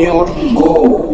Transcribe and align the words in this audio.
your 0.00 0.24
goal. 0.54 1.09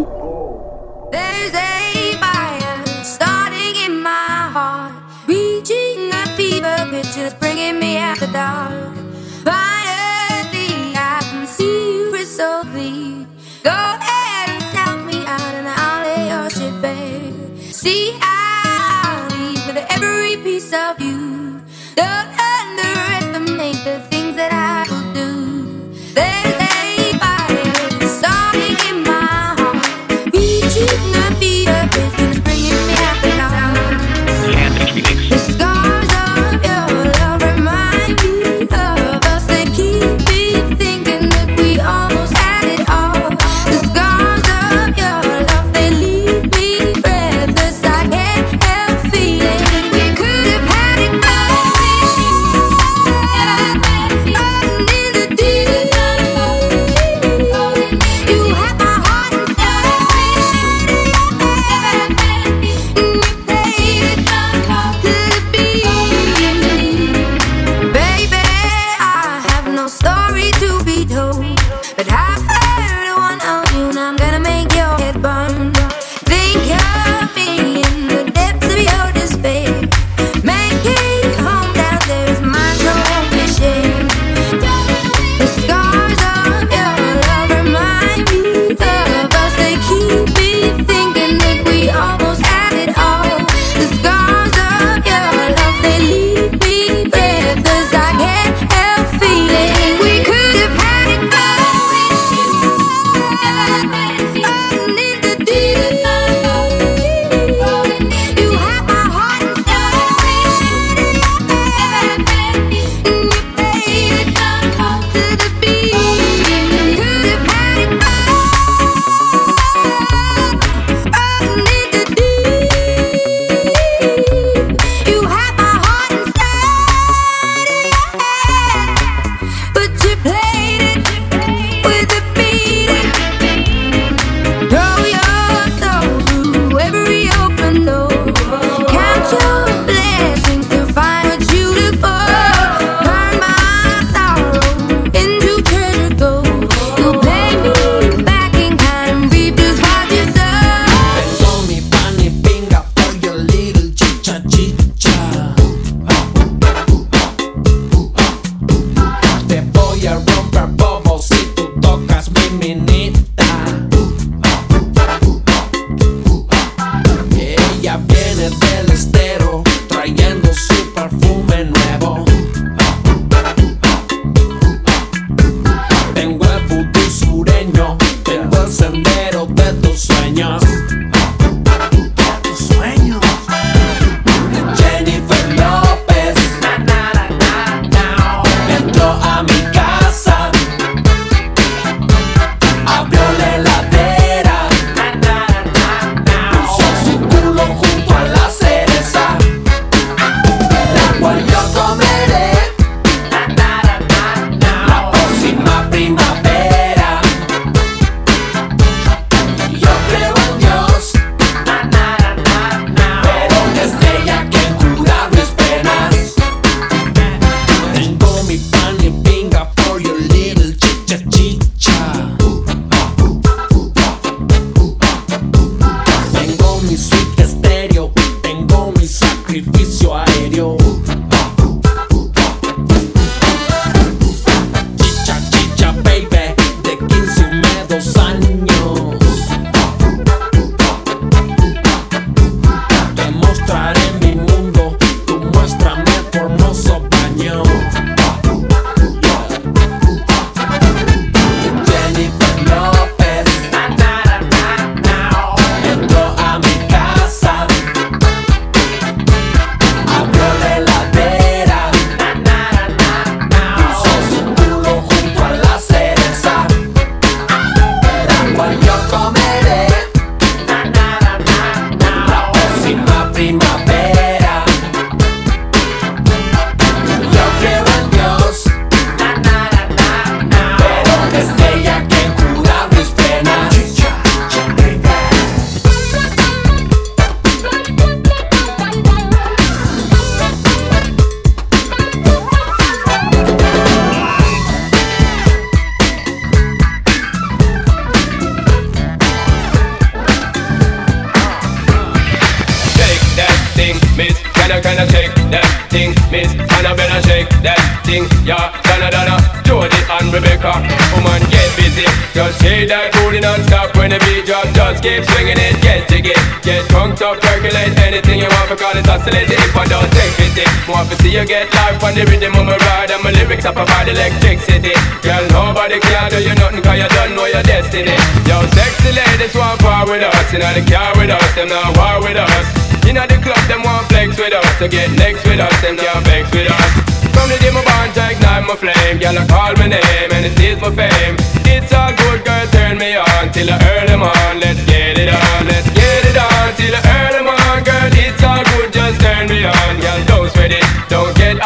Kinda 304.17 305.05
shake 305.13 305.35
that 305.53 305.69
thing. 305.93 306.15
Miss 306.33 306.49
Annabella 306.73 307.21
shake 307.29 307.49
that 307.61 307.81
thing. 308.05 308.25
Yeah, 308.49 308.73
Donna 308.89 309.11
Donna, 309.13 309.37
Jody 309.65 310.01
and 310.09 310.33
Rebecca. 310.33 310.73
Woman, 311.13 311.43
get 311.53 311.69
busy. 311.77 312.09
Just 312.33 312.63
shake 312.63 312.89
that 312.89 313.13
booty 313.13 313.41
non-stop 313.41 313.95
when 313.97 314.11
the 314.11 314.19
beat 314.25 314.47
drop. 314.47 314.65
Just 314.73 315.03
keep 315.03 315.21
swinging 315.25 315.61
it, 315.61 315.77
get 315.83 316.09
to 316.09 316.21
get. 316.21 316.41
Drunk 316.89 317.21
up, 317.21 317.41
percolate 317.41 317.93
anything 318.01 318.41
you 318.41 318.49
want 318.49 318.69
because 318.71 318.97
it's 318.97 319.09
oscillating. 319.09 319.61
If 319.61 319.77
I 319.77 319.85
don't 319.85 320.11
take 320.13 320.57
it, 320.57 320.69
want 320.89 321.11
to 321.11 321.17
see 321.21 321.37
you 321.37 321.45
get 321.45 321.69
life 321.75 322.03
on 322.03 322.15
the 322.15 322.25
rhythm 322.25 322.57
of 322.57 322.65
my 322.65 322.77
ride 322.77 323.11
and 323.11 323.23
my 323.23 323.31
lyrics 323.31 323.65
up 323.65 323.77
about 323.77 324.09
electricity. 324.09 324.97
Girl, 325.21 325.45
nobody 325.53 326.01
can 326.01 326.31
do 326.31 326.41
you 326.41 326.55
nothing 326.57 326.83
cause 326.83 326.99
you 326.99 327.09
don't 327.13 327.37
know 327.37 327.47
your 327.47 327.63
destiny. 327.63 328.17
Yo, 328.49 328.65
sexy 328.73 329.13
ladies 329.13 329.55
want 329.55 329.81
part 329.81 330.09
with 330.09 330.25
us, 330.25 330.53
you 330.53 330.59
know 330.59 330.73
the 330.73 330.83
car 330.89 331.13
with 331.17 331.31
us, 331.31 331.55
them 331.55 331.69
not 331.69 331.97
war 331.97 332.25
with 332.25 332.41
us. 332.41 332.96
Know 333.17 333.25
the 333.25 333.41
club, 333.41 333.57
them 333.65 333.81
want 333.81 334.05
flex 334.13 334.37
with 334.37 334.53
us, 334.53 334.69
to 334.77 334.89
get 334.93 335.09
next 335.17 335.41
with 335.49 335.57
us, 335.57 335.73
them 335.81 335.97
can't 335.97 336.21
vex 336.29 336.53
with 336.53 336.69
us. 336.69 336.91
From 337.33 337.49
the 337.49 337.57
day 337.57 337.73
my 337.73 337.81
bond 337.81 338.13
to 338.13 338.29
ignite 338.29 338.69
my 338.69 338.77
flame, 338.77 339.17
girl, 339.17 339.33
I 339.41 339.47
call 339.49 339.73
my 339.81 339.89
name 339.89 340.31
and 340.37 340.45
it 340.45 340.53
is 340.61 340.77
my 340.85 340.93
fame. 340.93 341.33
It's 341.65 341.97
all 341.97 342.13
good, 342.13 342.45
girl, 342.45 342.67
turn 342.77 342.99
me 343.01 343.17
on 343.17 343.49
till 343.57 343.73
I 343.73 343.81
earn 343.97 344.13
them 344.13 344.21
on. 344.21 344.61
Let's 344.61 344.85
get 344.85 345.17
it 345.17 345.33
on, 345.33 345.65
let's 345.65 345.89
get 345.97 346.29
it 346.29 346.37
on 346.37 346.77
till 346.77 346.93
I 346.93 347.01
earn 347.09 347.33
them 347.41 347.49
on, 347.49 347.79
girl. 347.89 348.13
It's 348.21 348.45
all 348.45 348.66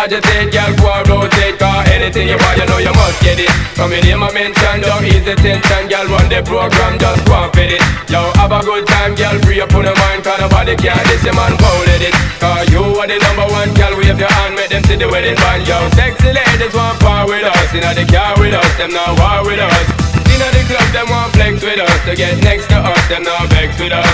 agitated, 0.00 0.49
girl. 0.49 0.73
Go 0.81 0.88
and 0.88 1.08
rotate, 1.08 1.56
cause 1.61 1.85
anything 1.93 2.29
you 2.29 2.38
want, 2.41 2.56
you 2.56 2.64
know 2.64 2.81
you 2.81 2.93
must 2.97 3.20
get 3.20 3.37
it. 3.37 3.52
From 3.76 3.93
the 3.93 4.00
name 4.00 4.25
I 4.25 4.32
mention, 4.32 4.81
don't 4.81 5.05
ease 5.05 5.25
the 5.25 5.37
tension, 5.37 5.93
girl. 5.93 6.08
Run 6.08 6.26
the 6.32 6.41
program, 6.41 6.97
just 6.97 7.20
go 7.29 7.37
and 7.37 7.52
fit 7.52 7.76
it. 7.76 7.82
Yo, 8.08 8.32
have 8.41 8.52
a 8.52 8.61
good 8.64 8.88
time, 8.88 9.12
girl. 9.14 9.37
Free 9.44 9.61
up 9.61 9.73
on 9.76 9.85
the 9.85 9.93
mind, 9.93 10.25
cause 10.25 10.41
nobody 10.41 10.75
can 10.76 10.97
this, 11.12 11.20
your 11.25 11.37
man, 11.37 11.52
folded 11.61 12.00
it. 12.00 12.14
Cause 12.41 12.64
you 12.73 12.81
are 12.81 13.08
the 13.08 13.20
number 13.20 13.47
one, 13.52 13.70
girl. 13.76 13.93
Wave 14.00 14.17
your 14.17 14.32
hand, 14.41 14.56
make 14.56 14.73
them 14.73 14.82
see 14.88 14.97
the 14.97 15.08
wedding 15.08 15.37
band, 15.37 15.69
yo. 15.69 15.76
Sexy 15.93 16.32
ladies 16.32 16.73
want 16.73 16.97
part 17.05 17.29
with 17.29 17.44
us, 17.44 17.69
know 17.76 17.93
the 17.93 18.05
car 18.08 18.32
with 18.41 18.56
us, 18.56 18.73
them 18.81 18.97
not 18.97 19.12
war 19.20 19.44
with 19.44 19.61
us. 19.61 19.87
Inna 20.32 20.49
the 20.56 20.64
club, 20.64 20.88
them 20.97 21.08
want 21.11 21.32
flex 21.35 21.61
with 21.61 21.81
us 21.81 22.05
To 22.06 22.14
get 22.14 22.38
next 22.44 22.69
to 22.70 22.76
us, 22.79 23.08
them 23.08 23.25
not 23.25 23.50
vex 23.50 23.76
with 23.81 23.91
us 23.91 24.06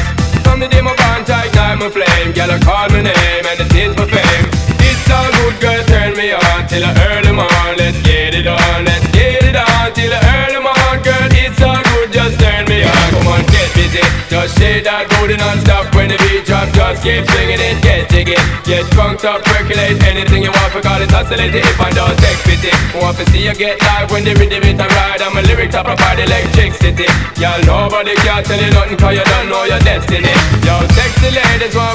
From 0.42 0.60
the 0.60 0.68
day 0.68 0.80
my 0.80 0.96
bond 0.96 1.26
to 1.26 1.36
ignite 1.44 1.78
my 1.78 1.90
flame 1.90 2.32
Girl, 2.32 2.50
I 2.50 2.58
call 2.58 2.88
my 2.88 3.02
name 3.02 3.44
and 3.44 3.60
it 3.60 3.74
is 3.76 3.94
my 3.96 4.06
fame 4.08 4.75
It's 5.06 5.14
all 5.14 5.30
good, 5.38 5.60
girl, 5.62 5.82
turn 5.86 6.18
me 6.18 6.34
on 6.34 6.66
Till 6.66 6.82
earn 6.82 7.22
them 7.22 7.38
on, 7.38 7.70
let's 7.78 7.94
get 8.02 8.34
it 8.34 8.42
on 8.42 8.82
Let's 8.82 9.06
get 9.14 9.38
it 9.38 9.54
on, 9.54 9.94
till 9.94 10.10
earn 10.10 10.50
them 10.50 10.66
on 10.66 10.98
Girl, 11.06 11.30
it's 11.30 11.62
all 11.62 11.78
good, 11.78 12.10
just 12.10 12.42
turn 12.42 12.66
me 12.66 12.82
on. 12.82 13.06
Come 13.14 13.30
on, 13.30 13.46
get 13.46 13.70
busy 13.78 14.02
Just 14.26 14.58
shake 14.58 14.82
that 14.82 15.06
booty 15.14 15.38
non-stop. 15.38 15.94
When 15.94 16.10
the 16.10 16.18
beat 16.26 16.42
drop, 16.42 16.74
just 16.74 17.06
keep 17.06 17.22
swinging 17.22 17.62
it 17.62 17.78
Get 17.86 18.10
jiggy, 18.10 18.34
get 18.66 18.82
drunk 18.90 19.22
up, 19.22 19.46
percolate 19.46 19.94
Anything 20.02 20.42
you 20.42 20.50
want, 20.50 20.74
forgot 20.74 20.98
it, 20.98 21.14
oscillate 21.14 21.54
it 21.54 21.62
If 21.62 21.78
I 21.78 21.94
don't 21.94 22.18
take 22.18 22.42
pity. 22.42 22.74
Oh, 22.98 23.06
want 23.06 23.16
to 23.22 23.24
see 23.30 23.46
you 23.46 23.54
get 23.54 23.78
live 23.86 24.10
when 24.10 24.26
the 24.26 24.34
rhythm 24.34 24.66
it 24.66 24.82
a 24.82 24.90
ride. 24.90 25.22
And 25.22 25.38
my 25.38 25.42
lyrics 25.46 25.78
up 25.78 25.86
about 25.86 26.18
electricity. 26.18 27.06
Y'all 27.38 27.62
nobody 27.62 28.18
can 28.26 28.42
tell 28.42 28.58
you 28.58 28.74
nothing 28.74 28.98
Cause 28.98 29.14
you 29.14 29.22
don't 29.22 29.46
know 29.46 29.62
your 29.70 29.78
destiny. 29.86 30.34
Yo, 30.66 30.82
sexy 30.98 31.30
ladies 31.30 31.78
want 31.78 31.94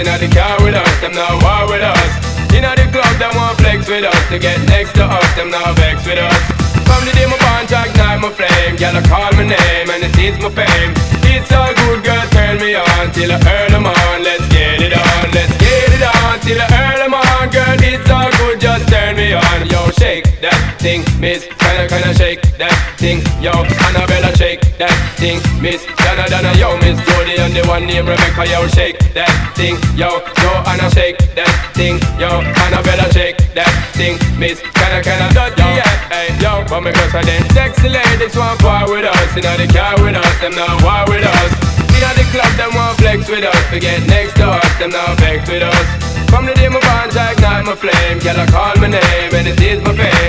Inna 0.00 0.16
the 0.16 0.32
car 0.32 0.56
with 0.64 0.72
us, 0.72 1.00
them 1.04 1.12
not 1.12 1.44
war 1.44 1.68
with 1.68 1.84
us. 1.84 2.08
Inna 2.56 2.72
the 2.72 2.88
club, 2.88 3.12
them 3.20 3.36
want 3.36 3.60
flex 3.60 3.84
with 3.84 4.00
us. 4.00 4.16
To 4.32 4.38
get 4.38 4.56
next 4.72 4.94
to 4.96 5.04
us, 5.04 5.28
them 5.36 5.50
not 5.50 5.76
vex 5.76 6.06
with 6.08 6.16
us. 6.16 6.40
From 6.88 7.04
the 7.04 7.12
day 7.12 7.28
my 7.28 7.36
bond 7.36 7.68
to 7.68 7.84
ignite 7.84 8.20
my 8.24 8.32
flame. 8.32 8.80
Girl, 8.80 8.96
I 8.96 9.02
call 9.04 9.28
my 9.36 9.44
name 9.44 9.92
and 9.92 10.00
it 10.00 10.16
is 10.16 10.40
my 10.40 10.48
fame. 10.48 10.96
It's 11.28 11.52
all 11.52 11.68
good, 11.84 12.02
girl, 12.02 12.26
turn 12.32 12.56
me 12.64 12.74
on 12.74 13.12
Till 13.12 13.30
I 13.30 13.36
earn 13.44 13.72
them 13.72 13.86
on, 13.86 14.22
let's 14.24 14.46
get 14.48 14.80
it 14.80 14.92
on 14.92 15.30
Let's 15.32 15.52
get 15.58 15.92
it 15.92 16.02
on, 16.02 16.40
till 16.40 16.60
I 16.60 16.66
earn 16.80 16.98
them 16.98 17.14
on 17.14 17.50
Girl, 17.50 17.76
it's 17.78 18.10
all 18.10 18.30
good, 18.40 18.60
just 18.60 18.88
turn 18.88 19.16
me 19.16 19.34
on. 19.34 19.68
Yo, 19.68 19.90
shake 19.92 20.29
that 20.40 20.56
thing, 20.80 21.04
miss 21.20 21.44
Kinda, 21.44 21.88
kinda 21.88 22.14
shake 22.14 22.42
that 22.58 22.72
thing? 22.96 23.20
Yo, 23.40 23.52
Annabella, 23.88 24.34
shake 24.36 24.60
that 24.78 24.92
thing 25.16 25.40
Miss 25.60 25.84
Donna, 26.00 26.28
Donna, 26.28 26.52
yo, 26.56 26.76
Miss 26.78 26.96
Jody 27.06 27.36
And 27.38 27.54
the 27.54 27.62
one 27.68 27.86
named 27.86 28.08
Rebecca, 28.08 28.48
yo, 28.48 28.66
shake 28.68 28.98
that 29.14 29.30
thing 29.54 29.76
Yo, 29.96 30.20
Joanna, 30.40 30.90
shake 30.90 31.18
that 31.36 31.52
thing 31.74 32.00
Yo, 32.18 32.40
Annabella, 32.64 33.06
shake 33.12 33.36
that 33.54 33.70
thing 33.92 34.16
Miss 34.38 34.60
Kinda, 34.74 35.00
kinda, 35.04 35.28
dirty, 35.32 35.62
yeah 35.76 36.00
Hey, 36.10 36.34
yo, 36.42 36.64
but 36.68 36.82
me 36.82 36.92
cause 36.92 37.14
I 37.14 37.22
then. 37.22 37.48
Sexy 37.54 37.88
ladies 37.88 38.34
want 38.36 38.58
part 38.60 38.90
with 38.90 39.06
us. 39.06 39.30
Inna 39.38 39.56
the 39.56 39.66
car 39.72 39.94
with 40.02 40.16
us, 40.18 40.34
them 40.42 40.58
not 40.58 40.82
war 40.82 41.06
with 41.06 41.24
us. 41.24 41.50
Inna 41.96 42.10
the 42.18 42.26
club, 42.34 42.52
them 42.58 42.74
want 42.74 42.98
flex 42.98 43.28
with 43.30 43.44
us. 43.44 43.62
Forget 43.70 44.02
next 44.08 44.34
to 44.36 44.50
us, 44.50 44.72
them 44.78 44.90
not 44.90 45.16
vex 45.20 45.48
with 45.48 45.62
us. 45.62 45.86
From 46.28 46.46
the 46.46 46.54
day 46.54 46.68
my 46.68 46.80
bond, 46.80 47.16
I 47.16 47.32
ignite 47.32 47.64
my 47.64 47.74
flame. 47.74 48.18
Girl, 48.18 48.38
I 48.38 48.46
call 48.50 48.76
my 48.82 48.88
name 48.88 49.32
and 49.32 49.48
it 49.48 49.60
is 49.62 49.80
my 49.82 49.94
fame 49.94 50.19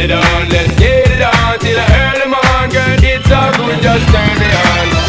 it 0.00 0.10
on 0.10 0.48
Let's 0.48 0.74
get 0.78 1.10
it 1.10 1.22
on, 1.22 1.58
till 1.58 1.78
earn 1.78 2.18
them 2.18 2.34
on 2.34 2.70
Girl, 2.70 2.96
it's 3.02 3.30
all 3.30 3.52
good, 3.56 3.82
just 3.82 4.08
turn 4.08 4.38
me 4.38 4.46
on 4.46 4.99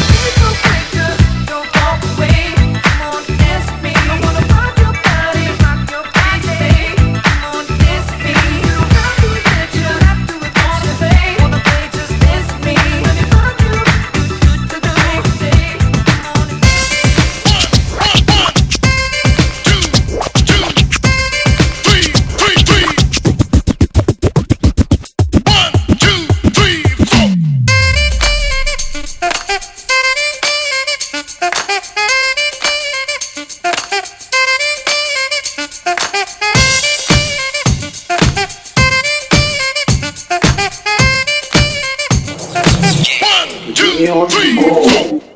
two, 43.74 44.28
three, 44.28 44.56
four. 44.56 45.31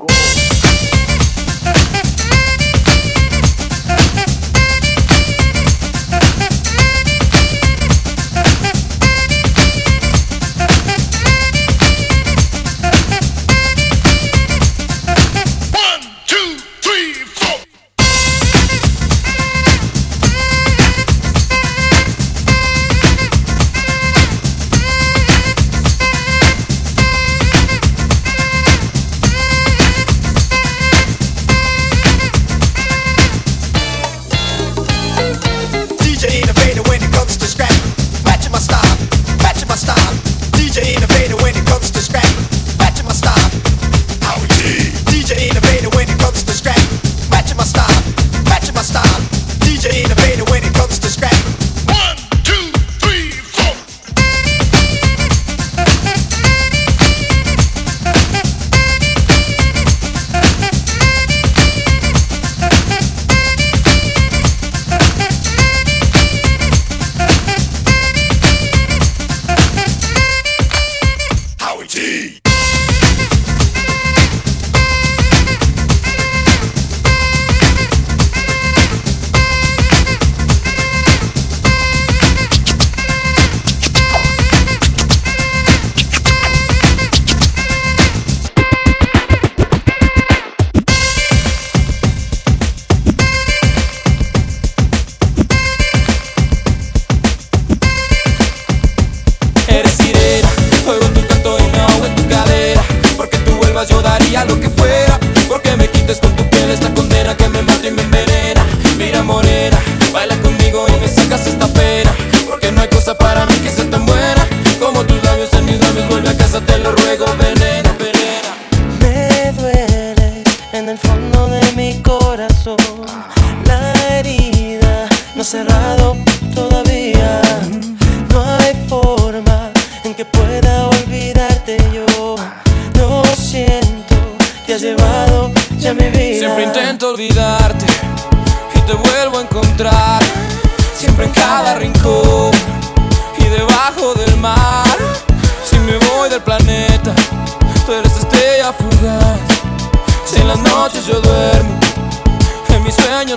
sabía 104.36 104.54
lo 104.54 104.60
que 104.60 104.75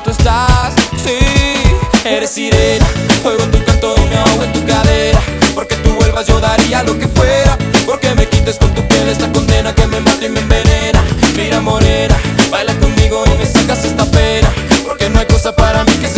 tú 0.09 0.13
estás, 0.13 0.75
sí. 1.05 1.19
Eres 2.05 2.31
sirena, 2.31 2.87
oigo 3.25 3.43
en 3.43 3.51
tu 3.51 3.65
canto, 3.65 3.95
me 4.09 4.17
ahogo 4.17 4.45
en 4.45 4.53
tu 4.53 4.65
cadera. 4.65 5.21
Porque 5.55 5.77
tú 5.77 5.91
vuelvas 5.91 6.27
yo 6.27 6.41
daría 6.41 6.83
lo 6.83 6.99
que 6.99 7.07
fuera. 7.09 7.59
Porque 7.85 8.15
me 8.15 8.27
quites 8.27 8.57
con 8.57 8.75
tu 8.75 8.87
piel 8.89 9.09
esta 9.09 9.31
condena 9.33 9.75
que 9.75 9.87
me 9.87 10.01
mata 10.01 10.25
y 10.25 10.29
me 10.31 10.41
envenena. 10.41 11.05
Mira 11.37 11.61
morena, 11.61 12.17
baila 12.51 12.75
conmigo 12.79 13.25
y 13.27 13.39
me 13.39 13.47
sacas 13.47 13.85
esta 13.85 14.05
pena. 14.07 14.49
Porque 14.87 15.11
no 15.11 15.21
hay 15.21 15.27
cosa 15.27 15.55
para 15.55 15.85
mí 15.85 15.93
que 16.01 16.09
se 16.09 16.18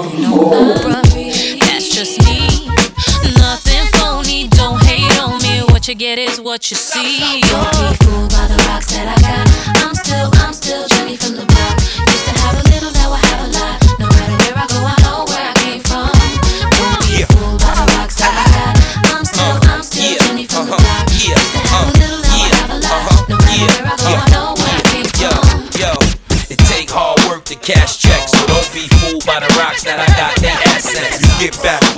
no. 0.00 0.74
That's 1.60 1.88
just 1.88 2.24
me. 2.24 2.66
Nothing 3.36 3.86
phony. 3.98 4.48
Don't 4.48 4.82
hate 4.84 5.18
on 5.20 5.38
me. 5.42 5.62
What 5.72 5.86
you 5.88 5.94
get 5.94 6.18
is 6.18 6.40
what 6.40 6.70
you 6.70 6.76
see. 6.76 7.42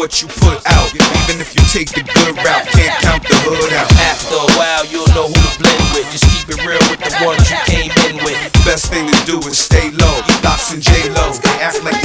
what 0.05 0.21
you 0.21 0.29
put 0.29 0.61
out. 0.69 0.93
Even 0.93 1.41
if 1.41 1.57
you 1.57 1.65
take 1.73 1.89
the 1.89 2.05
good 2.05 2.37
route, 2.37 2.69
can't 2.77 2.93
count 3.01 3.25
the 3.25 3.41
hood 3.41 3.73
out. 3.73 3.89
After 4.05 4.37
a 4.37 4.51
while, 4.61 4.85
you'll 4.93 5.09
know 5.17 5.33
who 5.33 5.33
to 5.33 5.53
blend 5.57 5.81
with. 5.97 6.05
Just 6.13 6.29
keep 6.29 6.45
it 6.53 6.61
real 6.61 6.85
with 6.93 7.01
the 7.01 7.09
ones 7.25 7.41
you 7.49 7.57
came 7.65 7.89
in 8.13 8.21
with. 8.21 8.37
Best 8.69 8.93
thing 8.93 9.09
to 9.09 9.17
do 9.25 9.41
is 9.49 9.57
stay 9.57 9.89
low. 9.97 10.21
Lox 10.45 10.77
and 10.77 10.85
J-Lo, 10.85 11.33
they 11.41 11.57
act 11.65 11.81
like 11.89 11.97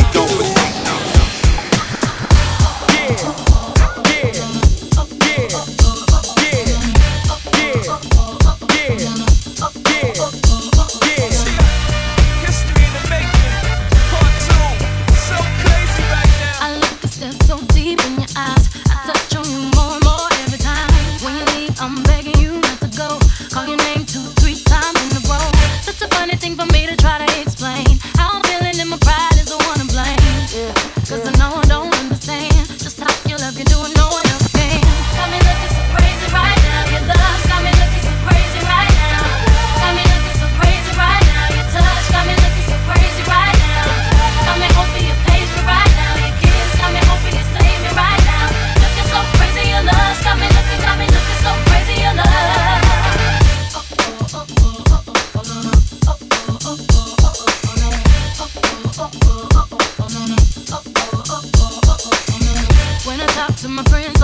to 63.62 63.68
my 63.68 63.84
friends 63.84 64.22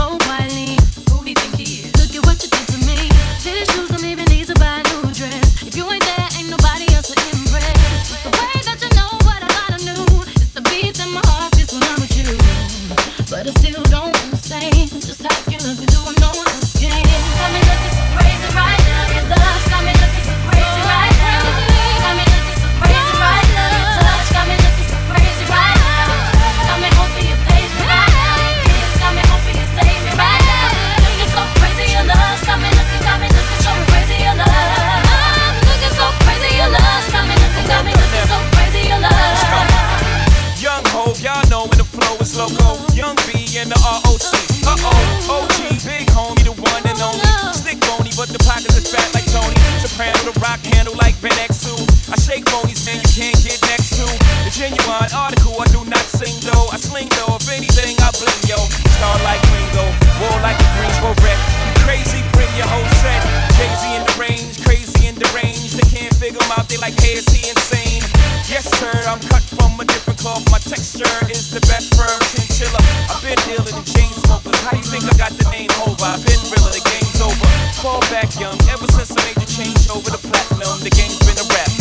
I 52.06 52.16
shake 52.22 52.46
phonies, 52.46 52.86
man, 52.86 53.02
you 53.02 53.10
can't 53.18 53.40
get 53.42 53.58
next 53.66 53.98
to. 53.98 54.06
The 54.46 54.52
genuine 54.54 55.10
article, 55.10 55.58
I 55.58 55.66
do 55.74 55.82
not 55.90 56.06
sing 56.06 56.38
though. 56.46 56.70
I 56.70 56.78
sling 56.78 57.10
though, 57.18 57.34
if 57.34 57.50
anything, 57.50 57.98
I 57.98 58.14
bling 58.14 58.42
yo. 58.46 58.62
Star 59.02 59.18
like 59.26 59.42
Ringo, 59.50 59.90
war 60.22 60.38
like 60.46 60.54
a 60.54 60.70
Greensboro 60.78 61.18
wreck. 61.26 61.40
Crazy, 61.82 62.22
bring 62.38 62.50
your 62.54 62.70
whole 62.70 62.86
set. 63.02 63.26
Crazy 63.58 63.90
in 63.98 64.06
the 64.06 64.16
range, 64.22 64.62
crazy 64.62 65.10
in 65.10 65.18
the 65.18 65.26
range. 65.34 65.74
They 65.74 65.88
can't 65.90 66.14
figure 66.14 66.38
him 66.38 66.54
out, 66.54 66.70
they 66.70 66.78
like, 66.78 66.94
hey, 67.02 67.18
is 67.18 67.26
he 67.34 67.50
insane? 67.50 68.06
Yes, 68.46 68.70
sir, 68.78 68.94
I'm 69.10 69.18
cut 69.26 69.42
from 69.58 69.74
a 69.82 69.86
different 69.90 70.22
cloth. 70.22 70.46
My 70.54 70.62
texture 70.62 71.10
is 71.34 71.50
the 71.50 71.62
best 71.66 71.98
firm 71.98 72.22
chinchilla. 72.38 72.86
I've 73.10 73.26
been 73.26 73.42
dealing 73.50 73.74
in 73.74 73.86
chain 73.86 74.14
smokers. 74.30 74.62
How 74.62 74.78
you 74.78 74.86
think 74.86 75.10
I 75.10 75.18
got 75.18 75.34
the 75.34 75.50
name 75.50 75.74
over? 75.82 76.06
I've 76.06 76.22
been 76.22 76.38
realer, 76.54 76.70
the 76.70 76.86
game's 76.86 77.18
over. 77.18 77.50
Fall 77.82 78.02
back 78.14 78.30
young, 78.38 78.62
ever 78.70 78.86
since 78.94 79.10
I 79.10 79.26
made 79.26 79.42
the 79.42 79.50
change 79.50 79.90
over 79.90 80.14
the 80.14 80.22
platinum, 80.22 80.86
the 80.86 80.94
game's 80.94 81.18
been 81.26 81.42
a 81.42 81.48
wrap. 81.50 81.75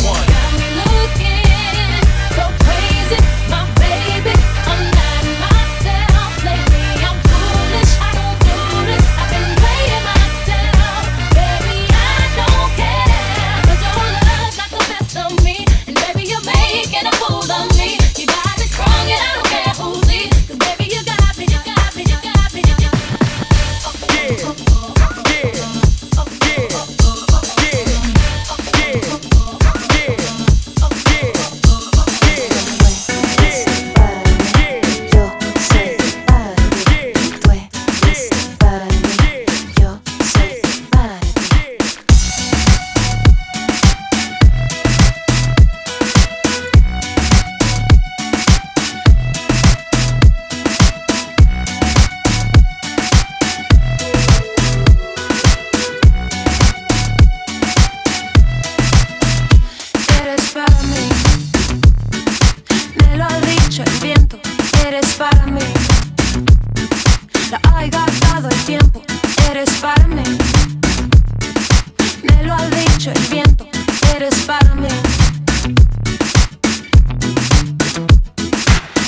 el 73.07 73.19
viento, 73.29 73.67
eres 74.15 74.33
para 74.45 74.73
mí. 74.75 74.87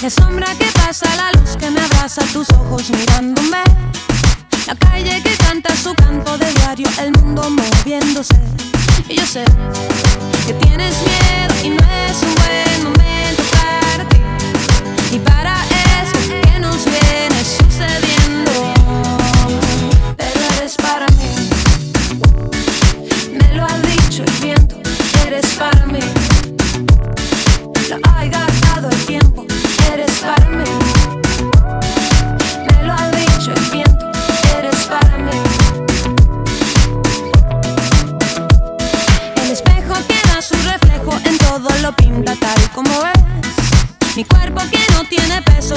La 0.04 0.10
sombra 0.10 0.48
que 0.60 0.66
pasa, 0.74 1.08
la 1.16 1.32
luz 1.40 1.58
que 1.58 1.72
me 1.72 1.80
abraza, 1.80 2.22
tus 2.34 2.50
ojos 2.52 2.90
mirándome. 2.92 3.64
La 4.68 4.76
calle 4.76 5.22
que 5.24 5.36
canta 5.38 5.76
su 5.76 5.94
canto 5.96 6.38
de 6.38 6.52
diario, 6.54 6.88
el 7.00 7.12
mundo 7.14 7.50
moviéndose. 7.50 8.36
Y 9.10 9.16
yo 9.16 9.26
sé 9.26 9.46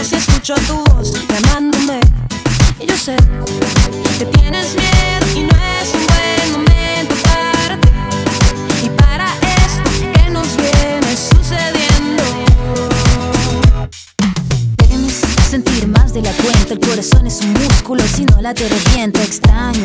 si 0.05 0.17
escucho 0.17 0.55
tu 0.67 0.77
voz 0.93 1.13
llamándome. 1.29 2.01
Y 2.79 2.87
yo 2.87 2.97
sé 2.97 3.17
que 4.19 4.25
tienes 4.25 4.75
miedo 4.75 5.27
y 5.37 5.43
no 5.43 5.57
es 5.81 5.95
un 5.95 6.07
buen 6.07 6.53
momento 6.53 7.15
para 7.23 7.79
ti. 7.81 7.89
Y 8.85 8.89
para 8.91 9.27
esto 9.65 9.91
que 10.13 10.31
nos 10.31 10.57
viene 10.57 11.17
sucediendo. 11.17 12.25
Temes 14.77 15.21
sentir 15.51 15.87
más 15.89 16.15
de 16.15 16.23
la 16.23 16.33
cuenta, 16.33 16.75
el 16.75 16.81
corazón 16.81 17.27
es 17.27 17.41
un 17.43 17.53
músculo, 17.53 18.03
si 18.15 18.25
no 18.25 18.41
la 18.41 18.55
te 18.55 18.69
revienta. 18.69 19.23
Extraño 19.23 19.85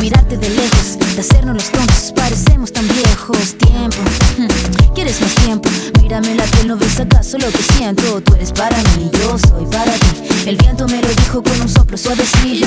mirarte 0.00 0.36
de 0.36 0.50
lejos, 0.50 0.98
de 1.14 1.20
hacernos 1.20 1.54
los 1.54 1.70
tontos, 1.70 2.12
parecemos 2.16 2.72
tan 2.72 2.88
viejos. 2.88 3.56
Tiempo, 3.56 3.98
hmm, 4.38 4.94
quieres 4.94 5.20
más 5.20 5.34
tiempo, 5.36 5.68
mírame 6.02 6.34
la 6.34 6.44
piel, 6.44 6.68
no 6.68 6.76
ves 6.76 6.98
acaso 6.98 7.38
lo 7.38 7.50
que 7.50 7.62
siento, 7.74 8.20
tú 8.20 8.34
eres 8.34 8.52
para 8.52 8.76
mí 8.96 9.03
soy 9.38 9.66
para 9.66 9.92
ti. 9.92 10.06
El 10.46 10.56
viento 10.56 10.86
me 10.86 11.00
lo 11.00 11.08
dijo 11.08 11.42
con 11.42 11.60
un 11.60 11.68
soplo 11.68 11.96
suavecillo. 11.96 12.66